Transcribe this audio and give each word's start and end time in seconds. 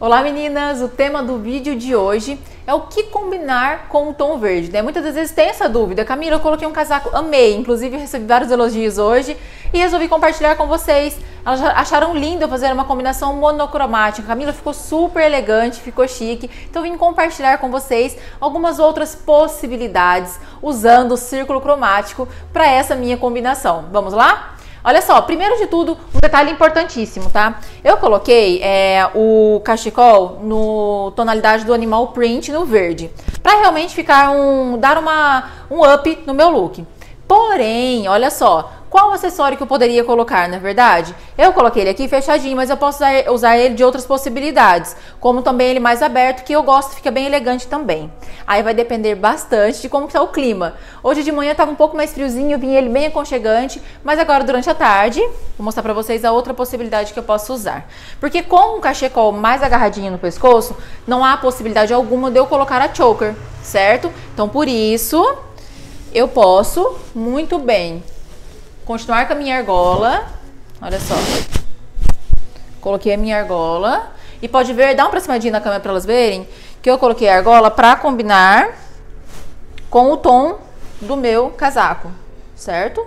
Olá 0.00 0.22
meninas, 0.22 0.80
o 0.80 0.88
tema 0.88 1.22
do 1.22 1.36
vídeo 1.36 1.76
de 1.76 1.94
hoje 1.94 2.40
é 2.66 2.72
o 2.72 2.80
que 2.86 3.02
combinar 3.02 3.88
com 3.88 4.08
o 4.08 4.14
tom 4.14 4.38
verde, 4.38 4.72
né? 4.72 4.80
Muitas 4.80 5.04
vezes 5.04 5.30
tem 5.30 5.50
essa 5.50 5.68
dúvida. 5.68 6.06
Camila, 6.06 6.36
eu 6.36 6.40
coloquei 6.40 6.66
um 6.66 6.72
casaco, 6.72 7.14
amei, 7.14 7.54
inclusive 7.54 7.98
recebi 7.98 8.24
vários 8.24 8.50
elogios 8.50 8.96
hoje 8.96 9.36
e 9.74 9.76
resolvi 9.76 10.08
compartilhar 10.08 10.56
com 10.56 10.66
vocês. 10.66 11.18
Elas 11.44 11.60
acharam 11.62 12.16
lindo 12.16 12.48
fazer 12.48 12.72
uma 12.72 12.86
combinação 12.86 13.36
monocromática. 13.36 14.26
Camila 14.26 14.54
ficou 14.54 14.72
super 14.72 15.22
elegante, 15.22 15.82
ficou 15.82 16.08
chique. 16.08 16.50
Então 16.70 16.82
vim 16.82 16.96
compartilhar 16.96 17.58
com 17.58 17.70
vocês 17.70 18.16
algumas 18.40 18.78
outras 18.78 19.14
possibilidades 19.14 20.40
usando 20.62 21.12
o 21.12 21.16
círculo 21.18 21.60
cromático 21.60 22.26
para 22.54 22.66
essa 22.66 22.94
minha 22.94 23.18
combinação. 23.18 23.84
Vamos 23.92 24.14
lá? 24.14 24.56
Olha 24.82 25.02
só, 25.02 25.20
primeiro 25.20 25.58
de 25.58 25.66
tudo, 25.66 25.92
um 26.14 26.20
detalhe 26.20 26.50
importantíssimo, 26.50 27.28
tá? 27.30 27.60
Eu 27.84 27.98
coloquei 27.98 28.62
é, 28.62 29.10
o 29.14 29.60
cachecol 29.62 30.40
no 30.42 31.12
tonalidade 31.14 31.64
do 31.64 31.74
animal 31.74 32.08
print 32.08 32.50
no 32.50 32.64
verde, 32.64 33.10
para 33.42 33.60
realmente 33.60 33.94
ficar 33.94 34.30
um 34.30 34.78
dar 34.78 34.96
uma 34.96 35.44
um 35.70 35.82
up 35.82 36.22
no 36.26 36.32
meu 36.32 36.48
look. 36.48 36.84
Porém, 37.28 38.08
olha 38.08 38.30
só, 38.30 38.72
qual 38.90 39.12
acessório 39.12 39.56
que 39.56 39.62
eu 39.62 39.68
poderia 39.68 40.02
colocar, 40.02 40.48
na 40.48 40.56
é 40.56 40.58
verdade? 40.58 41.14
Eu 41.38 41.52
coloquei 41.52 41.82
ele 41.82 41.90
aqui 41.90 42.08
fechadinho, 42.08 42.56
mas 42.56 42.68
eu 42.68 42.76
posso 42.76 42.98
usar, 42.98 43.30
usar, 43.30 43.56
ele 43.56 43.76
de 43.76 43.84
outras 43.84 44.04
possibilidades, 44.04 44.96
como 45.20 45.42
também 45.42 45.68
ele 45.68 45.78
mais 45.78 46.02
aberto, 46.02 46.44
que 46.44 46.52
eu 46.52 46.62
gosto, 46.64 46.96
fica 46.96 47.08
bem 47.08 47.24
elegante 47.24 47.68
também. 47.68 48.12
Aí 48.44 48.64
vai 48.64 48.74
depender 48.74 49.14
bastante 49.14 49.80
de 49.80 49.88
como 49.88 50.08
está 50.08 50.20
o 50.20 50.28
clima. 50.28 50.74
Hoje 51.04 51.22
de 51.22 51.30
manhã 51.30 51.52
estava 51.52 51.70
um 51.70 51.76
pouco 51.76 51.96
mais 51.96 52.12
friozinho, 52.12 52.58
vim 52.58 52.74
ele 52.74 52.88
bem 52.88 53.06
aconchegante, 53.06 53.80
mas 54.02 54.18
agora 54.18 54.42
durante 54.42 54.68
a 54.68 54.74
tarde, 54.74 55.20
vou 55.56 55.64
mostrar 55.64 55.84
para 55.84 55.92
vocês 55.92 56.24
a 56.24 56.32
outra 56.32 56.52
possibilidade 56.52 57.12
que 57.12 57.18
eu 57.18 57.22
posso 57.22 57.54
usar. 57.54 57.88
Porque 58.18 58.42
com 58.42 58.76
o 58.76 58.80
cachecol 58.80 59.30
mais 59.30 59.62
agarradinho 59.62 60.10
no 60.10 60.18
pescoço, 60.18 60.76
não 61.06 61.24
há 61.24 61.36
possibilidade 61.36 61.94
alguma 61.94 62.28
de 62.28 62.40
eu 62.40 62.46
colocar 62.46 62.82
a 62.82 62.92
choker, 62.92 63.36
certo? 63.62 64.10
Então 64.34 64.48
por 64.48 64.66
isso, 64.66 65.36
eu 66.12 66.26
posso 66.26 66.98
muito 67.14 67.56
bem 67.56 68.02
continuar 68.90 69.24
com 69.28 69.34
a 69.34 69.36
minha 69.36 69.56
argola. 69.56 70.26
Olha 70.82 70.98
só. 70.98 71.14
Coloquei 72.80 73.14
a 73.14 73.16
minha 73.16 73.38
argola. 73.38 74.10
E 74.42 74.48
pode 74.48 74.72
ver, 74.72 74.96
dá 74.96 75.04
uma 75.04 75.10
aproximadinha 75.10 75.52
na 75.52 75.60
câmera 75.60 75.80
para 75.80 75.92
elas 75.92 76.04
verem, 76.04 76.48
que 76.82 76.90
eu 76.90 76.98
coloquei 76.98 77.28
a 77.28 77.36
argola 77.36 77.70
para 77.70 77.94
combinar 77.94 78.70
com 79.88 80.10
o 80.10 80.16
tom 80.16 80.58
do 81.00 81.16
meu 81.16 81.50
casaco, 81.50 82.10
certo? 82.56 83.06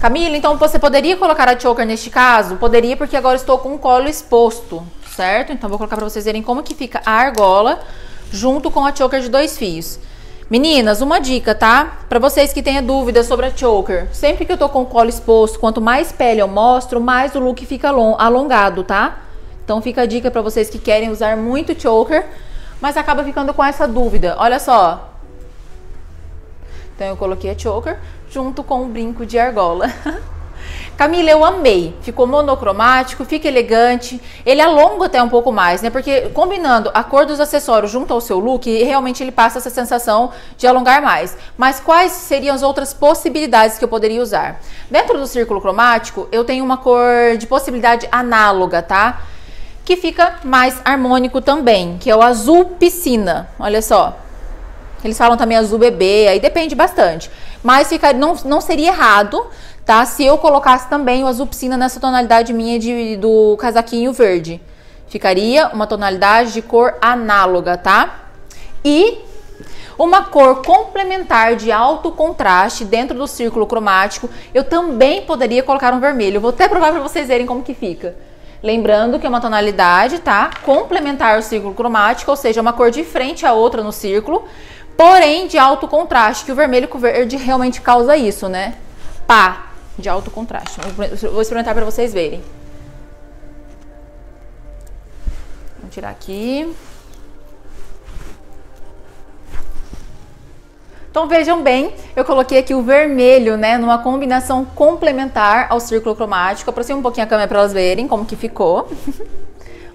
Camila, 0.00 0.36
então 0.36 0.58
você 0.58 0.78
poderia 0.78 1.16
colocar 1.16 1.48
a 1.48 1.58
choker 1.58 1.86
neste 1.86 2.10
caso? 2.10 2.56
Poderia, 2.56 2.94
porque 2.94 3.16
agora 3.16 3.36
estou 3.36 3.58
com 3.58 3.74
o 3.74 3.78
colo 3.78 4.06
exposto, 4.06 4.86
certo? 5.16 5.50
Então 5.50 5.70
vou 5.70 5.78
colocar 5.78 5.96
para 5.96 6.06
vocês 6.06 6.26
verem 6.26 6.42
como 6.42 6.62
que 6.62 6.74
fica 6.74 7.00
a 7.06 7.12
argola 7.12 7.80
junto 8.30 8.70
com 8.70 8.84
a 8.84 8.94
choker 8.94 9.22
de 9.22 9.30
dois 9.30 9.56
fios. 9.56 9.98
Meninas, 10.50 11.02
uma 11.02 11.20
dica, 11.20 11.54
tá? 11.54 11.98
Para 12.08 12.18
vocês 12.18 12.54
que 12.54 12.62
tenham 12.62 12.82
dúvidas 12.82 13.26
sobre 13.26 13.44
a 13.44 13.54
choker, 13.54 14.08
sempre 14.12 14.46
que 14.46 14.52
eu 14.52 14.56
tô 14.56 14.66
com 14.66 14.80
o 14.80 14.86
colo 14.86 15.10
exposto, 15.10 15.58
quanto 15.58 15.78
mais 15.78 16.10
pele 16.10 16.40
eu 16.40 16.48
mostro, 16.48 17.02
mais 17.02 17.34
o 17.34 17.38
look 17.38 17.66
fica 17.66 17.90
alongado, 17.90 18.82
tá? 18.82 19.18
Então 19.62 19.82
fica 19.82 20.02
a 20.02 20.06
dica 20.06 20.30
para 20.30 20.40
vocês 20.40 20.70
que 20.70 20.78
querem 20.78 21.10
usar 21.10 21.36
muito 21.36 21.78
choker, 21.78 22.24
mas 22.80 22.96
acaba 22.96 23.22
ficando 23.22 23.52
com 23.52 23.62
essa 23.62 23.86
dúvida. 23.86 24.36
Olha 24.38 24.58
só. 24.58 25.10
Então 26.96 27.08
eu 27.08 27.16
coloquei 27.18 27.50
a 27.50 27.58
choker 27.58 27.98
junto 28.30 28.64
com 28.64 28.84
o 28.84 28.88
brinco 28.88 29.26
de 29.26 29.38
argola. 29.38 29.92
Camila, 30.98 31.30
eu 31.30 31.44
amei. 31.44 31.94
Ficou 32.02 32.26
monocromático, 32.26 33.24
fica 33.24 33.46
elegante. 33.46 34.20
Ele 34.44 34.60
alonga 34.60 35.06
até 35.06 35.22
um 35.22 35.28
pouco 35.28 35.52
mais, 35.52 35.80
né? 35.80 35.90
Porque 35.90 36.22
combinando 36.30 36.90
a 36.92 37.04
cor 37.04 37.24
dos 37.24 37.38
acessórios 37.38 37.92
junto 37.92 38.12
ao 38.12 38.20
seu 38.20 38.40
look, 38.40 38.68
realmente 38.82 39.22
ele 39.22 39.30
passa 39.30 39.58
essa 39.58 39.70
sensação 39.70 40.32
de 40.56 40.66
alongar 40.66 41.00
mais. 41.00 41.36
Mas 41.56 41.78
quais 41.78 42.10
seriam 42.10 42.52
as 42.52 42.64
outras 42.64 42.92
possibilidades 42.92 43.78
que 43.78 43.84
eu 43.84 43.88
poderia 43.88 44.20
usar? 44.20 44.60
Dentro 44.90 45.16
do 45.16 45.28
círculo 45.28 45.60
cromático, 45.60 46.26
eu 46.32 46.44
tenho 46.44 46.64
uma 46.64 46.76
cor 46.76 47.36
de 47.38 47.46
possibilidade 47.46 48.08
análoga, 48.10 48.82
tá? 48.82 49.22
Que 49.84 49.96
fica 49.96 50.40
mais 50.42 50.82
harmônico 50.84 51.40
também, 51.40 51.96
que 51.98 52.10
é 52.10 52.16
o 52.16 52.22
azul 52.22 52.64
piscina. 52.76 53.48
Olha 53.56 53.80
só. 53.80 54.18
Eles 55.04 55.16
falam 55.16 55.36
também 55.36 55.56
azul 55.56 55.78
bebê, 55.78 56.28
aí 56.28 56.40
depende 56.40 56.74
bastante. 56.74 57.30
Mas 57.62 57.88
fica, 57.88 58.12
não, 58.12 58.34
não 58.44 58.60
seria 58.60 58.88
errado 58.88 59.46
tá? 59.88 60.04
Se 60.04 60.22
eu 60.22 60.36
colocasse 60.36 60.86
também 60.86 61.24
o 61.24 61.26
azul 61.26 61.46
piscina 61.46 61.74
nessa 61.74 61.98
tonalidade 61.98 62.52
minha 62.52 62.78
de, 62.78 63.16
do 63.16 63.56
casaquinho 63.56 64.12
verde, 64.12 64.60
ficaria 65.08 65.68
uma 65.68 65.86
tonalidade 65.86 66.52
de 66.52 66.60
cor 66.60 66.96
análoga, 67.00 67.78
tá? 67.78 68.24
E 68.84 69.16
uma 69.98 70.24
cor 70.24 70.62
complementar 70.62 71.56
de 71.56 71.72
alto 71.72 72.12
contraste 72.12 72.84
dentro 72.84 73.16
do 73.16 73.26
círculo 73.26 73.66
cromático, 73.66 74.28
eu 74.52 74.62
também 74.62 75.22
poderia 75.22 75.62
colocar 75.62 75.94
um 75.94 76.00
vermelho. 76.00 76.38
vou 76.38 76.50
até 76.50 76.68
provar 76.68 76.92
para 76.92 77.00
vocês 77.00 77.26
verem 77.26 77.46
como 77.46 77.62
que 77.62 77.72
fica. 77.72 78.14
Lembrando 78.62 79.18
que 79.18 79.24
é 79.24 79.28
uma 79.28 79.40
tonalidade, 79.40 80.18
tá? 80.18 80.50
Complementar 80.64 81.36
ao 81.36 81.42
círculo 81.42 81.72
cromático, 81.72 82.30
ou 82.30 82.36
seja, 82.36 82.60
uma 82.60 82.74
cor 82.74 82.90
de 82.90 83.04
frente 83.04 83.46
à 83.46 83.54
outra 83.54 83.82
no 83.82 83.92
círculo, 83.92 84.44
porém 84.98 85.46
de 85.46 85.56
alto 85.56 85.86
contraste, 85.86 86.44
que 86.44 86.50
o 86.50 86.56
vermelho 86.56 86.88
com 86.88 86.98
o 86.98 87.00
verde 87.00 87.36
realmente 87.36 87.80
causa 87.80 88.16
isso, 88.16 88.48
né? 88.48 88.74
Pá, 89.28 89.68
de 89.96 90.08
alto 90.08 90.28
contraste. 90.28 90.80
Vou 91.30 91.40
experimentar 91.40 91.72
para 91.72 91.84
vocês 91.84 92.12
verem. 92.12 92.42
Vou 95.80 95.88
tirar 95.88 96.10
aqui. 96.10 96.74
Então 101.08 101.28
vejam 101.28 101.62
bem, 101.62 101.94
eu 102.16 102.24
coloquei 102.24 102.58
aqui 102.58 102.74
o 102.74 102.82
vermelho, 102.82 103.56
né, 103.56 103.78
numa 103.78 103.98
combinação 103.98 104.64
complementar 104.64 105.68
ao 105.70 105.78
círculo 105.78 106.16
cromático. 106.16 106.70
Aproxima 106.70 106.98
um 106.98 107.02
pouquinho 107.02 107.24
a 107.24 107.28
câmera 107.28 107.46
para 107.46 107.58
elas 107.60 107.72
verem 107.72 108.08
como 108.08 108.26
que 108.26 108.34
ficou. 108.34 108.88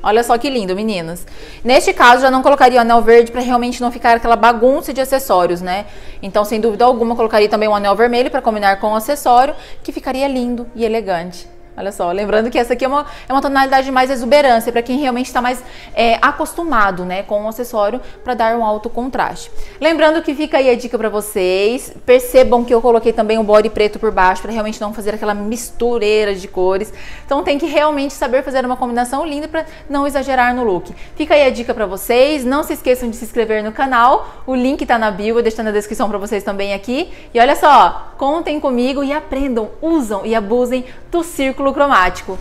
Olha 0.03 0.22
só 0.22 0.38
que 0.38 0.50
lindo, 0.50 0.75
meninas. 0.75 1.25
Neste 1.64 1.94
caso, 1.94 2.24
já 2.24 2.30
não 2.30 2.44
colocaria 2.44 2.80
o 2.80 2.81
anel 2.81 3.02
verde 3.02 3.31
para 3.31 3.40
realmente 3.40 3.80
não 3.80 3.90
ficar 3.90 4.18
aquela 4.18 4.36
bagunça 4.36 4.94
de 4.94 5.00
acessórios, 5.00 5.62
né? 5.62 5.86
Então, 6.22 6.44
sem 6.44 6.59
dúvida 6.59 6.84
alguma, 6.84 7.16
colocaria 7.16 7.47
também 7.47 7.69
um 7.69 7.75
anel 7.75 7.96
vermelho 7.96 8.30
para 8.30 8.42
combinar 8.42 8.81
com 8.81 8.92
o 8.92 8.96
acessório, 8.96 9.56
que 9.81 9.94
ficaria 9.94 10.28
lindo 10.28 10.68
e 10.75 10.84
elegante. 10.84 11.53
Olha 11.75 11.91
só, 11.91 12.11
lembrando 12.11 12.51
que 12.51 12.57
essa 12.57 12.73
aqui 12.73 12.85
é 12.85 12.88
uma, 12.88 13.06
é 13.28 13.34
uma 13.34 13.41
tonalidade 13.41 13.85
de 13.85 13.91
mais 13.91 14.11
exuberância, 14.11 14.72
para 14.72 14.84
quem 14.84 15.00
realmente 15.00 15.25
está 15.25 15.41
mais 15.41 15.63
é, 15.95 16.19
acostumado 16.22 17.03
né, 17.03 17.23
com 17.23 17.45
o 17.45 17.47
acessório 17.47 18.00
para 18.23 18.35
dar 18.35 18.56
um 18.56 18.63
alto 18.63 18.91
contraste. 18.91 19.50
Lembrando 19.81 20.22
que 20.22 20.35
fica 20.35 20.57
aí 20.57 20.69
a 20.69 20.75
dica 20.75 20.97
para 20.97 21.09
vocês, 21.09 21.91
percebam 22.06 22.63
que 22.63 22.72
eu 22.72 22.79
coloquei 22.79 23.12
também 23.12 23.39
o 23.39 23.44
body 23.44 23.72
preto 23.72 23.97
por 23.97 24.12
baixo, 24.12 24.44
para 24.44 24.51
realmente 24.51 24.79
não 24.79 24.94
fazer 24.94 25.16
aquela 25.16 25.33
mistureira 25.33 26.35
de 26.35 26.47
cores. 26.47 26.94
Então 27.25 27.44
tem 27.44 27.57
que 27.57 27.66
realmente 27.66 28.13
saber 28.13 28.44
fazer 28.44 28.63
uma 28.63 28.78
combinação 28.78 29.25
linda 29.25 29.47
para 29.47 29.66
não 29.89 30.06
exagerar 30.06 30.53
no 30.53 30.63
look. 30.63 30.94
Fica 31.16 31.33
aí 31.33 31.44
a 31.44 31.50
dica 31.50 31.73
para 31.73 31.88
vocês, 31.88 32.45
não 32.45 32.62
se 32.62 32.73
esqueçam 32.73 33.09
de 33.09 33.16
se 33.16 33.25
inscrever 33.25 33.63
no 33.63 33.72
canal, 33.72 34.44
o 34.45 34.53
link 34.53 34.81
está 34.81 35.00
na 35.00 35.09
bio, 35.09 35.39
eu 35.39 35.41
deixo 35.41 35.62
na 35.63 35.72
descrição 35.72 36.07
para 36.07 36.19
vocês 36.19 36.44
também 36.44 36.73
aqui. 36.73 37.12
E 37.33 37.39
olha 37.39 37.56
só, 37.56 38.12
contem 38.18 38.59
comigo 38.59 39.03
e 39.03 39.12
aprendam, 39.12 39.72
usam 39.81 40.25
e 40.25 40.34
abusem 40.35 40.85
do 41.12 41.24
círculo 41.24 41.74
cromático. 41.74 42.38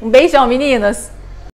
Um 0.00 0.08
beijão, 0.08 0.46
meninas! 0.46 1.10